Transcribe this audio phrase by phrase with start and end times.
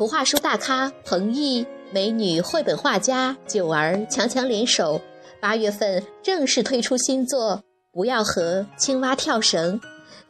[0.00, 4.98] 图画书大咖彭毅、美女绘本画家九儿强强联手，
[5.42, 7.56] 八月份正式推出新作
[7.92, 9.78] 《不要和青蛙跳绳》，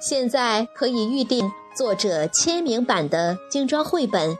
[0.00, 4.36] 现在可以预定作者签名版的精装绘本，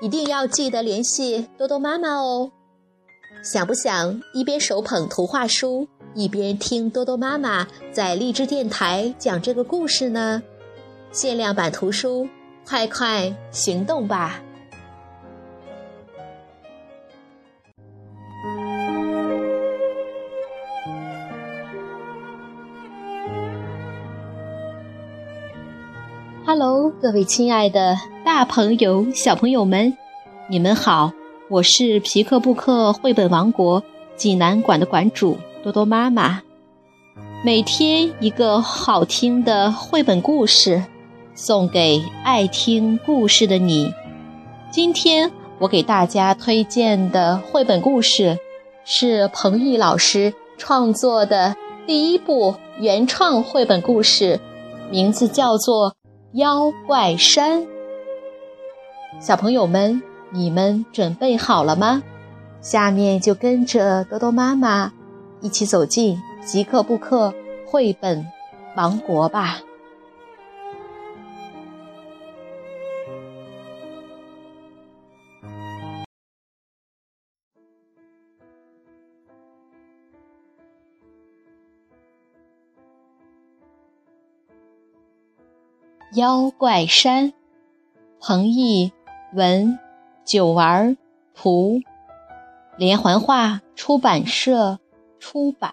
[0.00, 2.52] 一定要记得联系多多妈妈哦。
[3.42, 10.40] 想不想一边手捧图画书，一边听多多妈妈在荔枝电台讲这个故事呢？
[11.10, 12.28] 限量版图书，
[12.64, 14.40] 快快行动吧
[26.48, 29.94] ！Hello，各位亲爱的大朋友、小朋友们，
[30.48, 31.12] 你们好！
[31.50, 33.82] 我是皮克布克绘本王国
[34.16, 36.40] 济南馆的馆主多多妈妈。
[37.44, 40.82] 每天一个好听的绘本故事，
[41.34, 43.92] 送给爱听故事的你。
[44.70, 48.38] 今天我给大家推荐的绘本故事，
[48.86, 51.54] 是彭毅老师创作的
[51.86, 54.40] 第一部原创绘本故事，
[54.90, 55.97] 名字叫做。
[56.32, 57.66] 妖怪山，
[59.18, 62.02] 小朋友们，你们准备好了吗？
[62.60, 64.92] 下面就跟着多多妈妈
[65.40, 67.32] 一起走进极克布克
[67.66, 68.26] 绘本
[68.76, 69.60] 王国吧。
[86.18, 87.32] 妖怪山，
[88.18, 88.92] 彭毅
[89.34, 89.78] 文，
[90.24, 90.96] 九儿
[91.32, 91.80] 图，
[92.76, 94.80] 连环画出版社
[95.20, 95.72] 出版。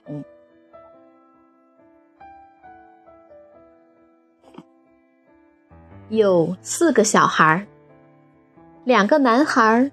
[6.09, 7.65] 有四个小孩儿，
[8.83, 9.89] 两个男孩儿，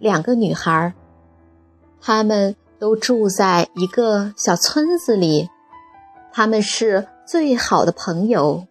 [0.00, 0.94] 两个女孩儿，
[2.00, 5.48] 他们都住在一个小村子里，
[6.32, 8.66] 他们是最好的朋友。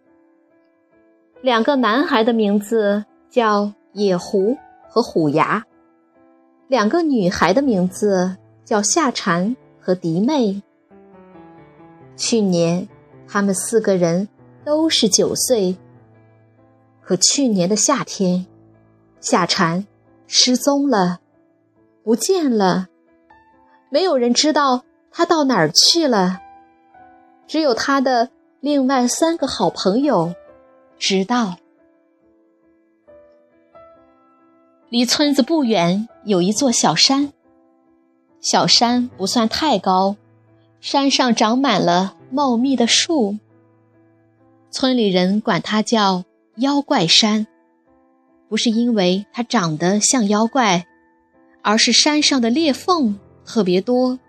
[1.41, 4.55] 两个男孩的名字叫野狐
[4.87, 5.65] 和虎牙，
[6.67, 10.61] 两个女孩的名字叫夏蝉和迪妹。
[12.15, 12.87] 去年，
[13.27, 14.29] 他们四个人
[14.63, 15.75] 都是九岁。
[17.01, 18.45] 可去年的夏天，
[19.19, 19.87] 夏蝉
[20.27, 21.21] 失踪了，
[22.03, 22.87] 不见了，
[23.89, 26.39] 没有人知道他到哪儿去了，
[27.47, 30.35] 只有他的另外三个好朋友。
[31.01, 31.57] 直到，
[34.87, 37.33] 离村子不远有一座小山。
[38.39, 40.15] 小山不算太高，
[40.79, 43.39] 山上长满了茂密的树。
[44.69, 46.23] 村里人管它叫
[46.57, 47.47] 妖怪山，
[48.47, 50.85] 不是因为它长得像妖怪，
[51.63, 54.19] 而是山上的裂缝特别多，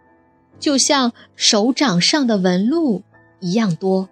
[0.58, 3.02] 就像手掌上的纹路
[3.40, 4.08] 一样多。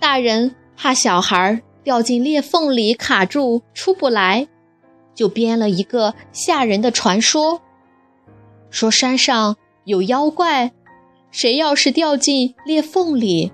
[0.00, 4.46] 大人怕小孩掉进裂缝里卡住出不来，
[5.14, 7.60] 就编了一个吓人的传说，
[8.70, 10.72] 说山上有妖怪，
[11.30, 13.52] 谁要是掉进裂缝里，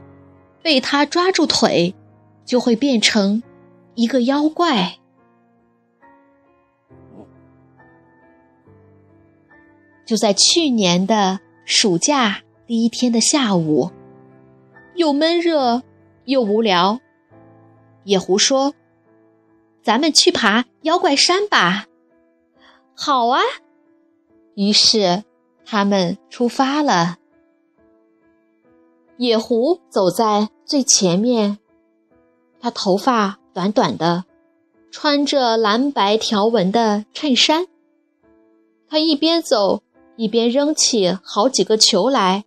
[0.62, 1.94] 被他抓住腿，
[2.44, 3.42] 就会变成
[3.94, 4.98] 一个妖怪。
[10.04, 13.90] 就在去年的暑假第一天的下午，
[14.94, 15.82] 又闷热。
[16.24, 17.00] 又无聊，
[18.04, 18.74] 野狐说
[19.82, 21.86] ：“咱们去爬妖怪山吧。”
[22.96, 23.40] 好啊，
[24.54, 25.24] 于是
[25.64, 27.18] 他们出发了。
[29.16, 31.58] 野狐走在最前面，
[32.60, 34.24] 他头发短短的，
[34.90, 37.66] 穿着蓝白条纹的衬衫。
[38.88, 39.82] 他一边走
[40.16, 42.44] 一边扔起好几个球来，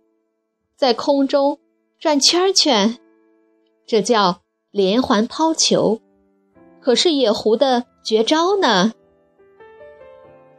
[0.76, 1.58] 在空中
[1.98, 2.98] 转圈圈。
[3.88, 5.98] 这叫连环抛球，
[6.78, 8.92] 可是野狐的绝招呢。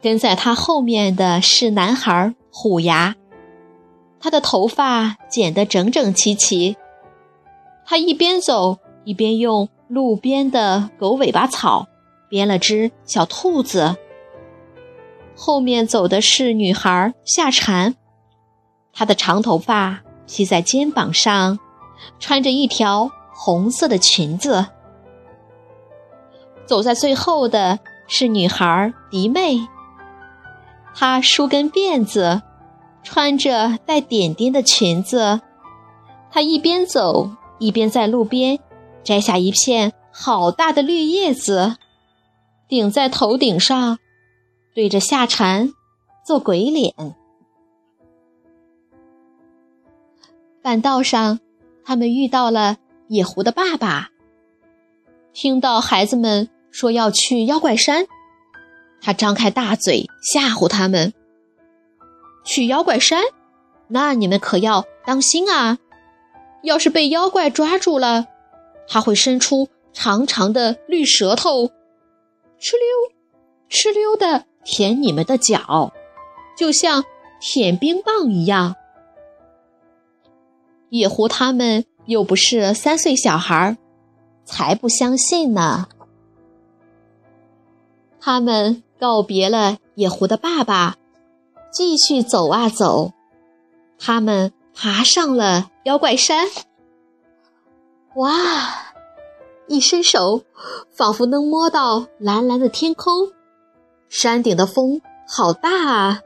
[0.02, 3.14] 跟在他后面的是男孩虎牙，
[4.18, 6.76] 他的头发剪得整整齐齐，
[7.86, 11.86] 他一边走一边用路边的狗尾巴草
[12.28, 13.94] 编了只小兔子。
[15.36, 17.94] 后面走的是女孩夏蝉，
[18.92, 21.60] 她的长头发披在肩膀上，
[22.18, 23.08] 穿着一条。
[23.42, 24.66] 红色的裙子，
[26.66, 29.66] 走在最后的是女孩迪妹。
[30.94, 32.42] 她梳根辫子，
[33.02, 35.40] 穿着带点点的裙子。
[36.30, 38.58] 她一边走一边在路边
[39.02, 41.76] 摘下一片好大的绿叶子，
[42.68, 43.98] 顶在头顶上，
[44.74, 45.72] 对着夏蝉
[46.26, 46.94] 做鬼脸。
[50.60, 51.40] 半道上，
[51.82, 52.76] 他们遇到了
[53.10, 54.10] 野狐的爸爸。
[55.32, 58.06] 听到孩子们说要去妖怪山，
[59.00, 61.12] 他张开大嘴吓唬他们
[62.46, 63.24] ：“去妖怪山，
[63.88, 65.78] 那你们可要当心啊！
[66.62, 68.28] 要是被妖怪抓住了，
[68.86, 71.64] 他会伸出长长的绿舌头，
[72.60, 73.12] 哧溜，
[73.68, 75.92] 哧溜的舔你们的脚，
[76.56, 77.04] 就像
[77.40, 78.76] 舔冰棒一样。”
[80.90, 83.76] 野狐他们又不是三岁小孩
[84.44, 85.86] 才不相信呢。
[88.20, 90.96] 他们告别了野狐的爸爸，
[91.72, 93.12] 继续走啊走。
[93.98, 96.48] 他们爬上了妖怪山。
[98.16, 98.92] 哇！
[99.68, 100.42] 一伸手，
[100.90, 103.30] 仿佛能摸到蓝蓝的天空。
[104.08, 106.22] 山顶的风好大啊！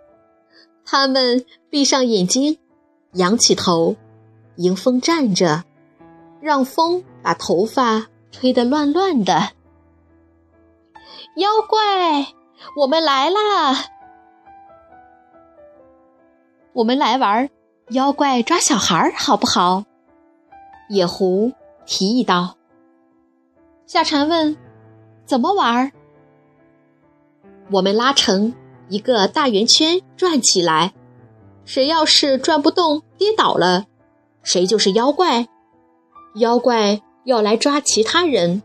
[0.87, 2.59] 他们闭上眼睛，
[3.13, 3.97] 仰起头。
[4.57, 5.65] 迎风站着，
[6.41, 9.51] 让风把头发吹得乱乱的。
[11.37, 12.33] 妖怪，
[12.77, 13.87] 我们来啦！
[16.73, 17.49] 我们来玩
[17.91, 19.85] 妖怪抓小孩，好不好？
[20.89, 21.53] 野狐
[21.87, 22.57] 提议道。
[23.87, 24.57] 夏蝉问
[25.27, 25.93] ：“怎么玩？”
[27.73, 28.55] 我们拉成
[28.89, 30.95] 一个大圆圈转起来，
[31.65, 33.87] 谁要是转不动，跌倒了。
[34.45, 35.49] 谁就是妖怪，
[36.37, 38.63] 妖怪要来抓其他人，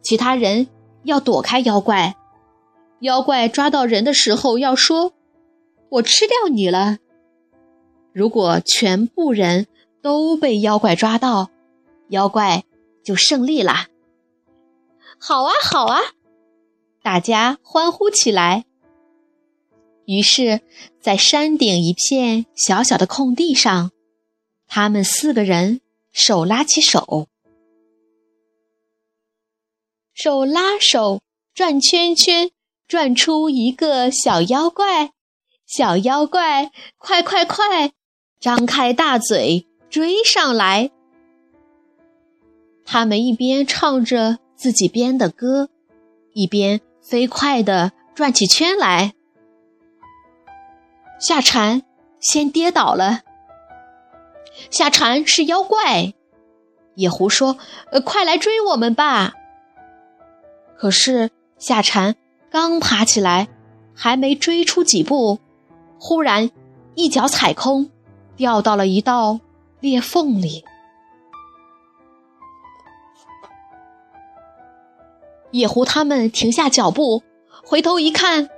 [0.00, 0.68] 其他人
[1.02, 2.14] 要躲开妖怪。
[3.00, 5.12] 妖怪抓到人的时候要说
[5.90, 6.98] ：“我吃掉你了。”
[8.14, 9.66] 如果全部人
[10.00, 11.50] 都被妖怪抓到，
[12.08, 12.62] 妖怪
[13.02, 13.88] 就胜利啦。
[15.18, 16.00] 好啊，好啊，
[17.02, 18.64] 大家欢呼起来。
[20.06, 20.60] 于是，
[21.00, 23.90] 在山顶一片小小的空地上。
[24.76, 25.80] 他们四个人
[26.10, 27.28] 手拉起手，
[30.12, 31.20] 手拉手
[31.54, 32.50] 转圈圈，
[32.88, 35.12] 转出一个小妖怪。
[35.64, 37.92] 小妖怪，快快快，
[38.40, 40.90] 张开大嘴追上来！
[42.84, 45.68] 他们一边唱着自己编的歌，
[46.32, 49.14] 一边飞快地转起圈来。
[51.20, 51.84] 夏蝉
[52.18, 53.22] 先跌倒了。
[54.70, 56.14] 夏蝉是妖怪，
[56.94, 57.58] 野狐说
[57.92, 59.32] ：“呃，快来追我们吧！”
[60.76, 62.16] 可是夏蝉
[62.50, 63.48] 刚爬起来，
[63.94, 65.38] 还没追出几步，
[65.98, 66.50] 忽然
[66.94, 67.90] 一脚踩空，
[68.36, 69.40] 掉到了一道
[69.80, 70.64] 裂缝里。
[75.52, 77.22] 野狐他们停下脚步，
[77.64, 78.48] 回头一看，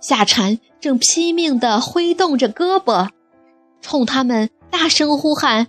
[0.00, 3.08] 夏蝉正拼命地挥动着胳膊，
[3.80, 4.50] 冲他们。
[4.76, 5.68] 大声呼喊：“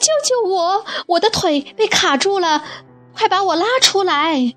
[0.00, 0.84] 救救我！
[1.08, 2.64] 我的腿被卡住了，
[3.12, 4.54] 快把我拉出来！”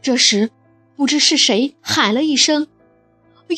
[0.00, 0.50] 这时，
[0.96, 2.68] 不知是谁喊了一声：“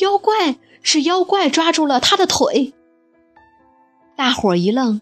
[0.01, 0.57] 妖怪！
[0.81, 2.73] 是妖怪抓住了他的腿！”
[4.17, 4.99] 大伙儿一愣，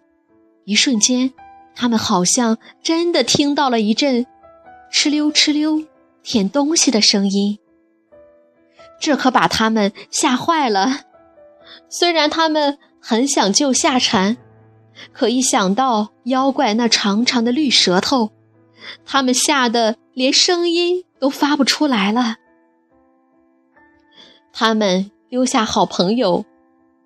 [0.66, 1.34] 一瞬间，
[1.74, 4.28] 他们好像真的听到了一阵
[4.94, 5.84] “哧溜哧溜”
[6.22, 7.58] 舔东西的声音，
[9.00, 11.11] 这可把他们吓坏了。
[11.90, 14.38] 虽然他们很想救夏蝉，
[15.12, 18.32] 可一想到妖怪那长长的绿舌头，
[19.06, 22.38] 他们吓得连声音都发不出来了。
[24.54, 26.46] 他们丢下好朋友，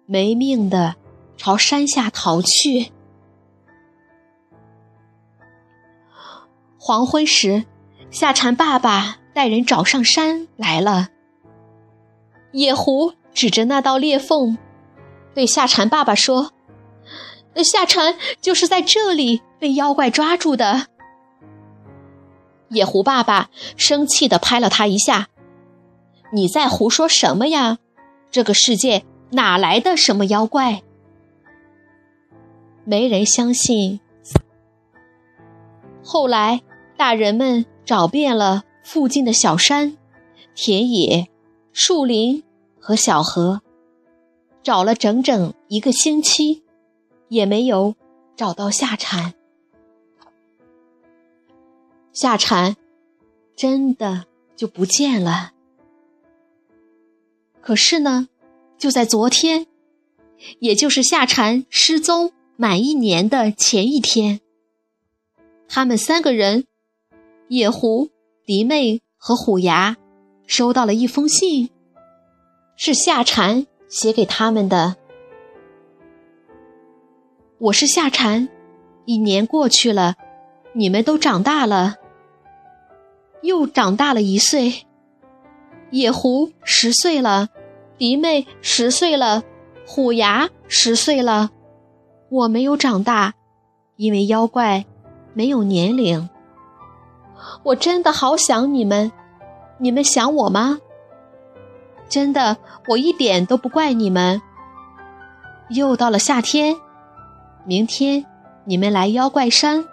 [0.05, 0.95] 没命的
[1.35, 2.91] 朝山下逃去。
[6.77, 7.65] 黄昏时，
[8.11, 11.09] 夏蝉爸爸带人找上山来了。
[12.51, 13.13] 野狐。
[13.35, 14.57] 指着那道裂缝，
[15.35, 16.53] 对夏蝉爸爸说
[17.63, 20.87] ：“夏蝉就是在这里被妖怪抓住的。”
[22.69, 25.27] 野狐爸爸生气地拍了他一下
[26.33, 27.77] ：“你在胡说什么呀？
[28.31, 30.81] 这个世界哪来的什么妖怪？”
[32.85, 33.99] 没人相信。
[36.03, 36.61] 后来，
[36.97, 39.97] 大人们找遍了附近的小山、
[40.55, 41.27] 田野、
[41.73, 42.43] 树林。
[42.87, 43.61] 和小河
[44.65, 46.63] 找了整整一个星期，
[47.27, 47.93] 也没有
[48.35, 49.35] 找到夏蝉。
[52.11, 52.75] 夏蝉
[53.55, 55.51] 真的就不见了。
[57.61, 58.27] 可是呢，
[58.79, 59.67] 就在昨天，
[60.57, 64.41] 也就是夏蝉失踪满一年的前一天，
[65.67, 66.65] 他们三个人——
[67.49, 68.09] 野狐、
[68.47, 69.95] 狸妹和虎牙
[70.47, 71.69] 收到了一封信，
[72.75, 74.95] 是夏蝉写给他们的。
[77.57, 78.49] 我是夏蝉，
[79.05, 80.15] 一年过去了，
[80.73, 81.95] 你们都长大了，
[83.41, 84.85] 又长大了一岁。
[85.91, 87.49] 野狐十岁了，
[87.97, 89.43] 狸妹十岁了，
[89.87, 91.51] 虎牙十岁了。
[92.29, 93.33] 我没有长大，
[93.95, 94.83] 因为妖怪
[95.33, 96.27] 没有年龄。
[97.63, 99.11] 我真的好想你们，
[99.77, 100.79] 你们想我吗？
[102.07, 102.57] 真的，
[102.87, 104.41] 我一点都不怪你们。
[105.69, 106.75] 又到了夏天，
[107.65, 108.25] 明天
[108.65, 109.85] 你们来妖怪山，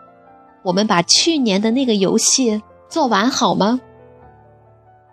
[0.63, 3.81] 我们把去年的那个游戏做完好吗？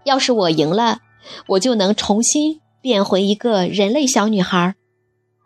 [0.04, 1.00] 要是我赢了，
[1.48, 4.76] 我就能重新变回一个人类小女孩，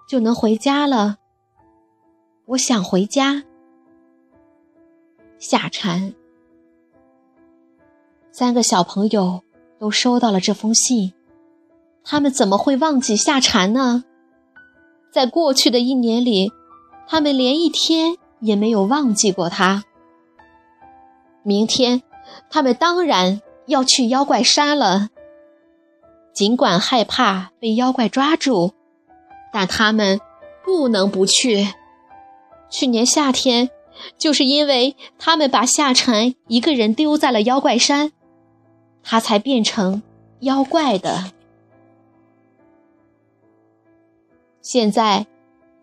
[0.08, 1.18] 就能回家了。
[2.46, 3.44] 我想回家。
[5.40, 6.14] 夏蝉。
[8.32, 9.44] 三个小朋友
[9.80, 11.14] 都收到了这封信，
[12.04, 14.04] 他们怎么会忘记夏蝉呢？
[15.12, 16.52] 在过去的一年里，
[17.08, 19.84] 他们连一天也没有忘记过他。
[21.44, 22.02] 明天，
[22.50, 25.10] 他们当然要去妖怪山了。
[26.34, 28.72] 尽管害怕被妖怪抓住，
[29.52, 30.20] 但他们
[30.66, 31.68] 不能不去。
[32.70, 33.70] 去年夏天，
[34.18, 38.12] 就是因为他们把夏蝉一个人丢在了妖怪山。
[39.04, 40.02] 他才变成
[40.40, 41.32] 妖怪的。
[44.64, 45.28] 现在，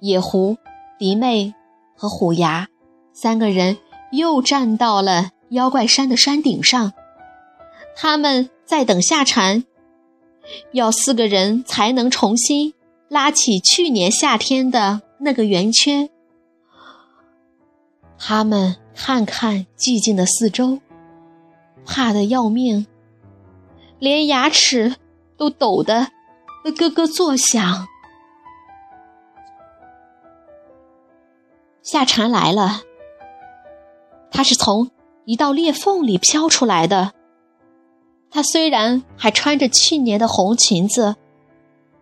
[0.00, 0.56] 野狐、
[0.98, 1.54] 狸妹
[1.94, 2.66] 和虎牙
[3.12, 3.76] 三个人
[4.10, 6.94] 又站到了妖怪山的山顶上，
[7.94, 9.64] 他们在等夏蝉。
[10.72, 12.72] 要四个人才能重新
[13.08, 16.08] 拉起去年夏天的那个圆圈。
[18.18, 20.80] 他们看看寂静的四周，
[21.84, 22.86] 怕得要命。
[23.98, 24.96] 连牙齿
[25.36, 26.08] 都抖得
[26.64, 27.86] 咯咯作响。
[31.92, 32.82] 夏蝉来了，
[34.30, 34.92] 它是从
[35.24, 37.10] 一道裂缝里飘出来的。
[38.30, 41.16] 它虽然还穿着去年的红裙子，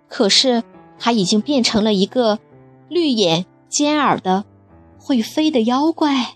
[0.06, 0.62] 可是
[0.98, 2.38] 它已经变成了一个
[2.90, 4.44] 绿眼尖耳的
[4.98, 6.34] 会飞的妖怪。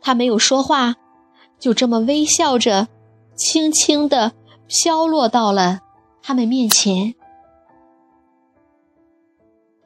[0.00, 0.94] 它没有说话，
[1.58, 2.88] 就这么微笑着。
[3.34, 4.32] 轻轻地
[4.66, 5.80] 飘落到了
[6.22, 7.14] 他们面前。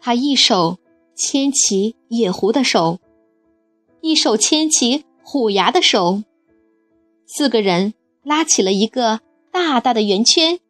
[0.01, 0.79] 他一手
[1.17, 3.01] 牵起野狐的手，
[4.01, 6.23] 一手牵起虎牙的手，
[7.27, 9.21] 四个人拉起了一个
[9.51, 10.61] 大大的圆圈。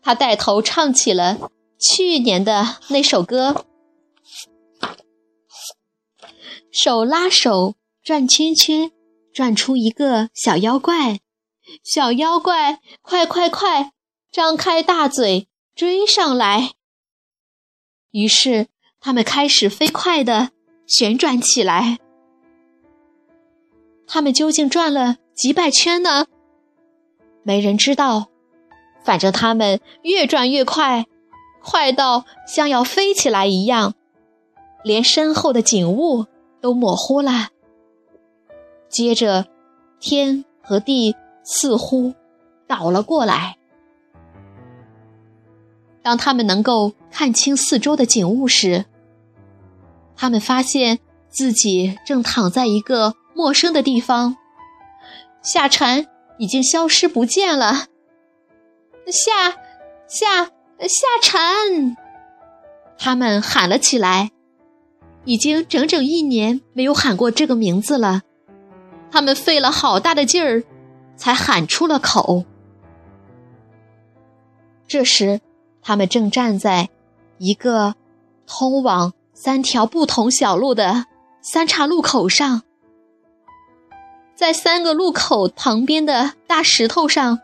[0.00, 3.66] 他带头唱起了去年的那首歌：
[6.70, 8.92] 手拉手转圈圈。
[9.32, 11.20] 转出一个小妖怪，
[11.84, 13.92] 小妖怪，快快快，
[14.32, 15.46] 张开大嘴
[15.76, 16.72] 追上来！
[18.10, 18.66] 于是
[19.00, 20.50] 他们开始飞快地
[20.86, 21.98] 旋转起来。
[24.06, 26.26] 他们究竟转了几百圈呢？
[27.42, 28.26] 没人知道。
[29.02, 31.06] 反正他们越转越快，
[31.62, 33.94] 快到像要飞起来一样，
[34.84, 36.26] 连身后的景物
[36.60, 37.48] 都模糊了。
[38.90, 39.46] 接着，
[40.00, 42.12] 天和地似乎
[42.66, 43.56] 倒了过来。
[46.02, 48.84] 当他们能够看清四周的景物时，
[50.16, 54.36] 他们发现自己正躺在一个陌生的地方。
[55.42, 56.06] 夏蝉
[56.38, 57.86] 已经消失不见了。
[59.06, 59.56] 夏
[60.06, 61.96] 夏夏蝉，
[62.98, 64.30] 他们喊了起来。
[65.26, 68.22] 已经整整一年没有喊过这个名字了。
[69.10, 70.64] 他们费了好大的劲儿，
[71.14, 72.44] 才喊出了口。
[74.88, 75.40] 这时，
[75.82, 76.88] 他们正站在
[77.38, 77.94] 一个
[78.46, 81.06] 通往三条不同小路的
[81.40, 82.62] 三岔路口上，
[84.34, 87.40] 在三个路口旁边的大石头上，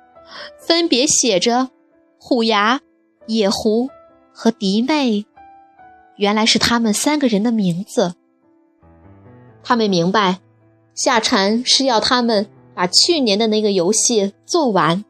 [0.58, 1.70] 分别写着
[2.18, 2.80] “虎牙
[3.26, 3.88] ”“野狐”
[4.32, 5.24] 和“迪妹”，
[6.16, 8.14] 原来是他们三个人的名字。
[9.62, 10.40] 他们明白。
[10.94, 15.04] 夏蝉是要他们把去年的那个游戏做完。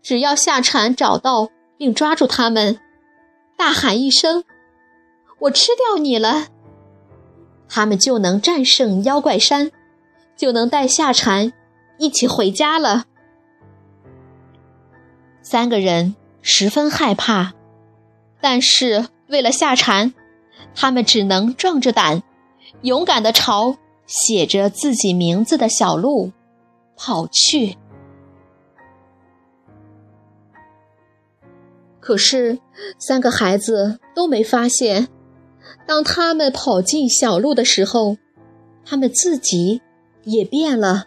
[0.00, 2.78] 只要夏蝉找到并抓住他们，
[3.56, 4.44] 大喊一声
[5.40, 6.46] ：“我吃掉你了！”
[7.68, 9.70] 他们就能战胜妖怪山，
[10.36, 11.52] 就能带夏蝉
[11.98, 13.04] 一起回家了。
[15.42, 17.52] 三个人十分害怕，
[18.40, 20.14] 但是为了夏蝉，
[20.74, 22.22] 他们只能壮着胆，
[22.82, 23.76] 勇敢地朝。
[24.08, 26.30] 写着自己名字的小路
[26.96, 27.76] 跑去。
[32.06, 32.60] 可是，
[33.00, 35.08] 三个孩子都没发现，
[35.88, 38.16] 当他们跑进小路的时候，
[38.84, 39.82] 他们自己
[40.22, 41.06] 也变了，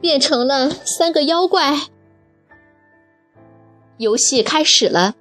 [0.00, 1.82] 变成了三个妖怪。
[3.98, 5.14] 游戏开始了，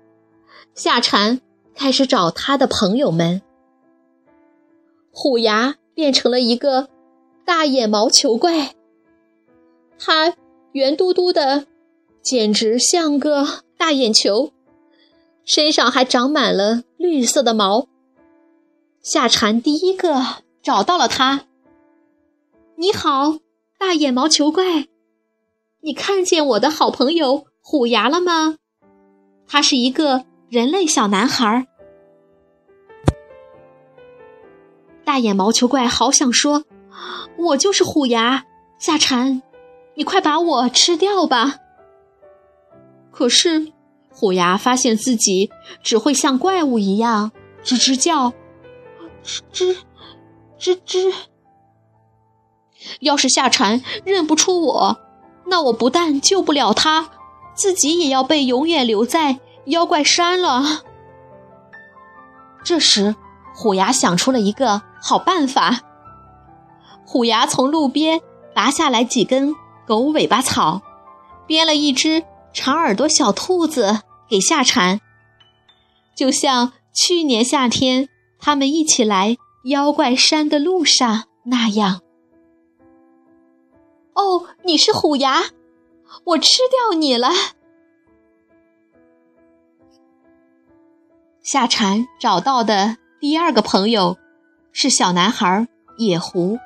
[0.73, 1.39] 夏蝉
[1.75, 3.43] 开始找他的朋友们。
[5.11, 6.89] 虎牙变成了一个
[7.45, 8.73] 大眼毛球怪，
[9.99, 10.33] 它
[10.71, 11.67] 圆嘟嘟的，
[12.23, 13.45] 简直像个
[13.77, 14.51] 大眼球。
[15.49, 17.87] 身上还长满了绿色的毛。
[19.01, 20.23] 夏蝉第一个
[20.61, 21.47] 找到了它。
[22.75, 23.39] 你好，
[23.79, 24.85] 大眼毛球怪，
[25.81, 28.57] 你看见我的好朋友虎牙了吗？
[29.47, 31.65] 他是一个人类小男孩。
[35.03, 36.63] 大眼毛球怪好想说
[37.39, 38.45] ：“我就是虎牙。”
[38.77, 39.41] 夏蝉，
[39.95, 41.55] 你快把我吃掉吧。
[43.09, 43.73] 可是。
[44.19, 45.49] 虎牙发现自己
[45.81, 47.31] 只会像怪物一样
[47.63, 48.33] 吱吱叫，
[49.23, 49.77] 吱吱
[50.59, 51.13] 吱吱。
[52.99, 54.99] 要是夏蝉认不出我，
[55.45, 57.11] 那我不但救不了他，
[57.53, 60.81] 自己也要被永远留在妖怪山了。
[62.65, 63.15] 这时，
[63.55, 65.79] 虎牙想出了一个好办法。
[67.05, 68.19] 虎牙从路边
[68.53, 69.55] 拔下来几根
[69.87, 70.81] 狗尾巴草，
[71.47, 72.21] 编了一只
[72.51, 74.01] 长耳朵小兔子。
[74.29, 75.01] 给夏蝉，
[76.15, 78.07] 就像去年夏天
[78.37, 82.01] 他们一起来妖怪山的路上那样。
[84.13, 85.45] 哦，你是虎牙，
[86.25, 87.29] 我吃掉你了。
[91.41, 94.17] 夏蝉找到的第二个朋友
[94.71, 95.67] 是小男孩
[95.97, 96.59] 野狐，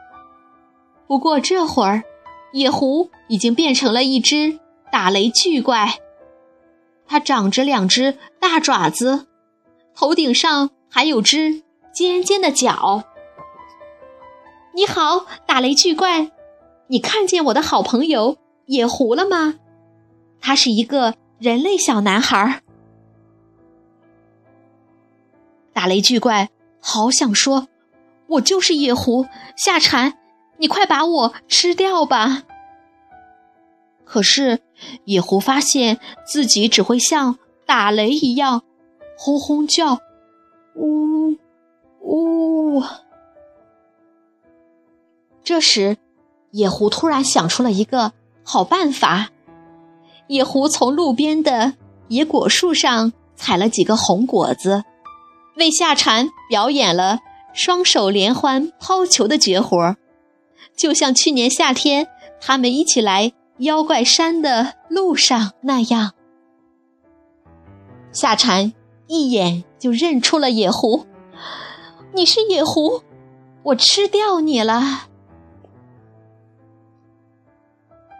[1.07, 2.03] 不过这会儿
[2.51, 4.59] 野狐已经变成了一只
[4.91, 5.99] 打雷巨怪。
[7.05, 9.27] 它长着两只大爪子，
[9.93, 11.63] 头顶上还有只
[11.93, 13.03] 尖尖的角。
[14.75, 16.31] 你好，打雷巨怪，
[16.87, 19.55] 你看见我的好朋友野狐了吗？
[20.41, 22.61] 他是一个人类小男孩。
[25.73, 27.67] 打雷巨怪好想说，
[28.27, 30.17] 我就是野狐夏蝉，
[30.57, 32.43] 你快把我吃掉吧。
[34.05, 34.59] 可是，
[35.05, 38.63] 野狐发现自己只会像打雷一样
[39.17, 39.99] 轰轰叫，
[40.75, 41.37] 呜
[42.01, 42.83] 呜。
[45.43, 45.97] 这时，
[46.51, 49.29] 野狐突然想出了一个好办法。
[50.27, 51.73] 野狐从路边的
[52.07, 54.83] 野果树上采了几个红果子，
[55.57, 57.19] 为夏蝉表演了
[57.53, 59.95] 双手连环抛球的绝活，
[60.75, 62.07] 就像去年夏天
[62.41, 63.33] 他们一起来。
[63.63, 66.11] 妖怪山的路上那样，
[68.11, 68.73] 夏蝉
[69.07, 71.05] 一眼就认出了野狐。
[72.13, 73.01] 你是野狐，
[73.63, 75.07] 我吃掉你了。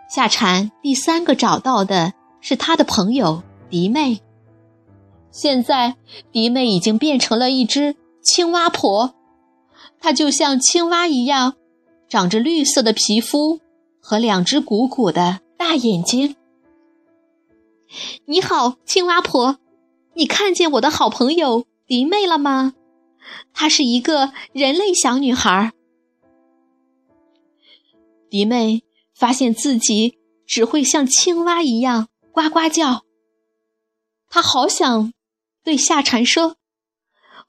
[0.10, 4.22] 夏蝉第三个找到的是他的朋友迪妹。
[5.30, 5.96] 现在
[6.32, 9.14] 迪妹已经变成了一只青蛙婆，
[10.00, 11.56] 她就像青蛙一样，
[12.08, 13.60] 长着绿色的皮肤。
[14.04, 16.36] 和两只鼓鼓的大眼睛。
[18.26, 19.58] 你好，青蛙婆，
[20.14, 22.74] 你看见我的好朋友迪妹了吗？
[23.54, 25.72] 她是一个人类小女孩。
[28.30, 28.84] 迪妹
[29.16, 33.06] 发现自己只会像青蛙一样呱呱叫，
[34.28, 35.14] 她好想
[35.64, 36.58] 对夏蝉说：“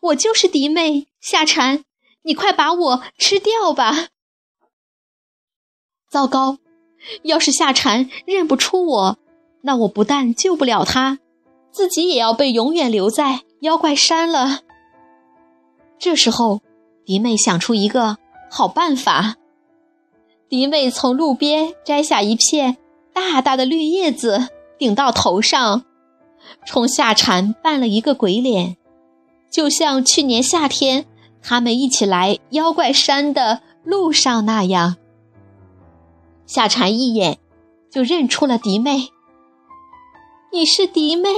[0.00, 1.84] 我就是迪妹，夏蝉，
[2.22, 4.10] 你快把我吃掉吧。”
[6.14, 6.59] 糟糕！
[7.24, 9.18] 要是夏蝉认不出我，
[9.62, 11.18] 那我不但救不了他，
[11.72, 14.61] 自己也要被永远留在妖怪山了。
[15.98, 16.61] 这时候，
[17.05, 19.35] 迪妹想出一个好办法。
[20.48, 22.77] 迪妹从路边摘下一片
[23.12, 25.83] 大大的绿叶子，顶到头上，
[26.64, 28.77] 冲夏蝉扮了一个鬼脸，
[29.50, 31.07] 就像去年夏天
[31.42, 34.94] 他们一起来妖怪山的路上那样。
[36.46, 37.38] 夏蝉一眼
[37.90, 39.09] 就认出了迪妹。
[40.52, 41.28] 你是迪妹，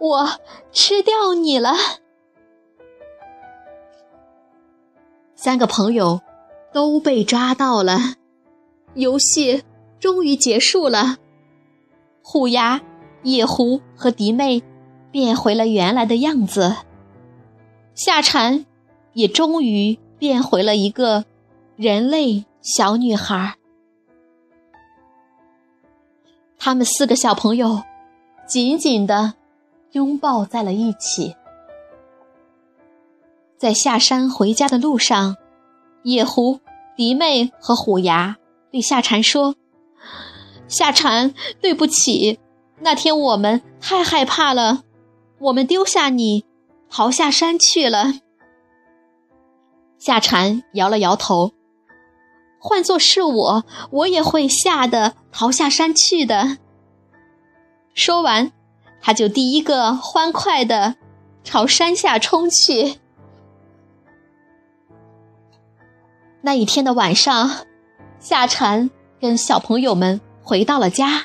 [0.00, 0.28] 我
[0.72, 1.74] 吃掉你了。
[5.34, 6.20] 三个朋友
[6.72, 7.98] 都被抓到了，
[8.94, 9.62] 游戏
[10.00, 11.18] 终于结束了。
[12.22, 12.80] 虎牙、
[13.22, 14.62] 野狐和迪妹
[15.10, 16.76] 变回了原来的样子，
[17.94, 18.64] 夏蝉
[19.12, 21.24] 也终于变回了一个
[21.76, 23.56] 人类小女孩。
[26.64, 27.82] 他们四个小朋友
[28.46, 29.34] 紧紧地
[29.90, 31.34] 拥抱在了一起。
[33.58, 35.34] 在下山回家的路上，
[36.04, 36.60] 野狐、
[36.94, 38.36] 迪妹和虎牙
[38.70, 39.56] 对夏蝉说
[40.68, 42.38] ：“夏蝉，对不起，
[42.78, 44.84] 那天我们太害怕了，
[45.40, 46.44] 我们丢下你，
[46.88, 48.12] 逃下山去了。”
[49.98, 51.50] 夏蝉摇了摇头
[52.64, 56.58] ：“换作是我，我也会吓得逃下山去的。
[57.92, 58.52] ”说完，
[59.00, 60.94] 他就第一个欢快地
[61.42, 63.00] 朝山下冲去。
[66.42, 67.50] 那一天的晚上，
[68.20, 68.88] 夏蝉
[69.20, 71.24] 跟小朋友们回到了家。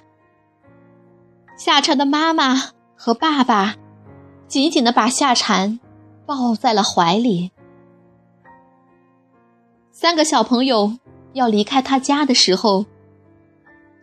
[1.56, 2.56] 夏蝉的妈妈
[2.96, 3.76] 和爸爸
[4.48, 5.80] 紧紧地把夏蝉
[6.26, 7.52] 抱在了怀里。
[9.92, 10.98] 三个小朋友
[11.38, 12.88] 要离开他家的时候，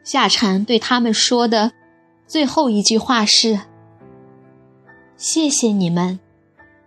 [0.05, 1.73] 夏蝉对他们说的
[2.29, 3.59] 最后一句话是
[5.19, 6.21] ：“谢谢你们，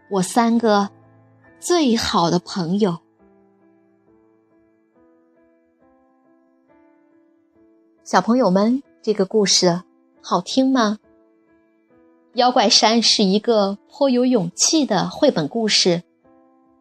[0.10, 0.90] 我三个
[1.60, 3.00] 最好的朋友。”
[8.06, 9.82] 小朋友们，这个故事
[10.22, 10.98] 好听吗？
[12.36, 16.04] 妖怪山是一个颇有勇气的绘本故事，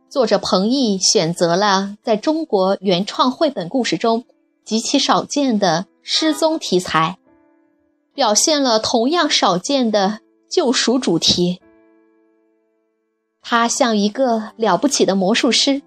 [0.08, 4.24] 作者彭毅选择了在中国原创绘本故事中
[4.64, 7.18] 极其少见的失踪题材，
[8.14, 11.60] 表现了同样少见的救赎主题。
[13.42, 15.82] 他像一个了不起的魔术师，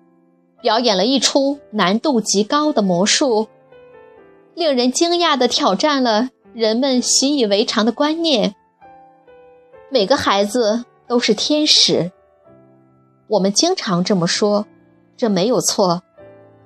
[0.62, 3.48] 表演了一出难度极高的魔术。
[4.54, 8.54] 令人惊讶地挑战了人们习以为常的观念：
[9.90, 12.12] 每个孩子都是天使。
[13.30, 14.66] 我们经常这么说，
[15.16, 16.02] 这没有错。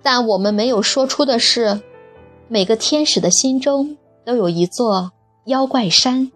[0.01, 1.81] 但我们没有说出的是，
[2.47, 5.11] 每个天使的心中都有一座
[5.45, 6.31] 妖怪山。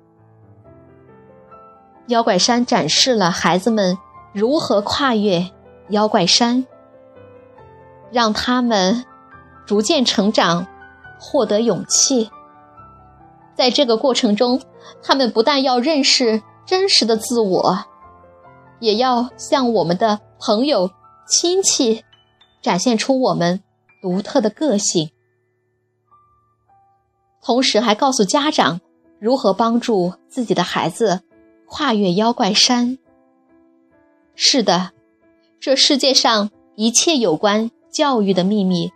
[2.08, 3.98] 妖怪山展示了孩子们
[4.34, 5.50] 如何跨越
[5.90, 6.66] 妖怪山，
[8.12, 9.04] 让他们
[9.66, 10.68] 逐渐成长。
[11.20, 12.30] 获得勇气，
[13.56, 14.62] 在这个过程中，
[15.02, 17.76] 他们不但要认识真实的自我，
[18.80, 20.92] 也要向我们的朋友、
[21.28, 22.04] 亲戚
[22.62, 23.62] 展现出我们
[24.02, 25.12] 独特的个性，
[27.42, 28.82] 同时还告诉家长
[29.20, 31.22] 如何帮助自己的孩子
[31.66, 32.98] 跨越妖怪山。
[34.36, 34.92] 是的，
[35.60, 38.92] 这世界上一切有关教育的秘密，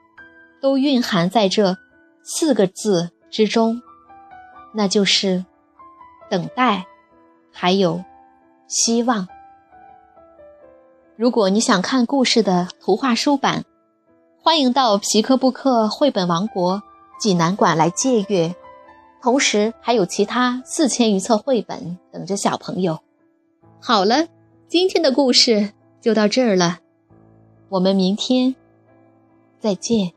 [0.62, 1.78] 都蕴含在这。
[2.24, 3.82] 四个字之中，
[4.76, 5.44] 那就是
[6.30, 6.86] 等待，
[7.52, 8.04] 还有
[8.68, 9.28] 希望。
[11.22, 13.64] 如果你想看故事的图画书版，
[14.42, 16.82] 欢迎到皮克布克绘本王国
[17.20, 18.56] 济南馆来借阅。
[19.22, 22.98] 同时，还有其他四千余册绘本等着小朋友。
[23.80, 24.30] 好了，
[24.68, 26.80] 今天的故事就到这儿了，
[27.70, 28.56] 我们明天
[29.60, 30.14] 再见。